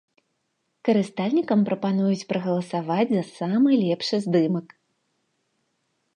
[0.87, 4.67] Карыстальнікам прапануюць прагаласаваць за самы лепшы здымак.